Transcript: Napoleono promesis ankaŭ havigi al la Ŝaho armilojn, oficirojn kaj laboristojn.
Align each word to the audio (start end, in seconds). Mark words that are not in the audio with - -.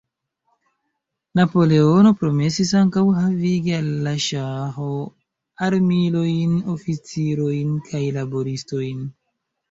Napoleono 1.39 2.11
promesis 2.21 2.71
ankaŭ 2.79 3.03
havigi 3.17 3.75
al 3.79 3.91
la 4.07 4.13
Ŝaho 4.27 4.87
armilojn, 5.67 6.55
oficirojn 6.77 7.77
kaj 7.91 8.03
laboristojn. 8.17 9.05